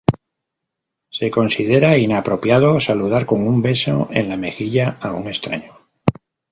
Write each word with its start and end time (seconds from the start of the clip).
Se 1.11 1.29
considera 1.29 1.95
inapropiado 1.95 2.79
saludar 2.79 3.27
con 3.27 3.45
un 3.47 3.61
beso 3.61 4.07
en 4.09 4.29
la 4.29 4.35
mejilla 4.35 4.97
a 4.99 5.11
un 5.13 5.27
extraño. 5.27 5.77